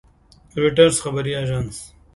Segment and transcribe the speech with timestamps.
[0.59, 1.77] رویټرز خبري اژانس